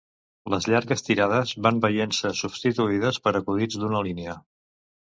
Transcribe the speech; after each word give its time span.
Les 0.53 0.67
llargues 0.71 1.05
tirades 1.09 1.53
van 1.67 1.83
veient-se 1.85 2.33
substituïdes 2.43 3.25
per 3.29 3.39
acudits 3.43 3.83
d'una 3.85 4.07
línia. 4.11 4.41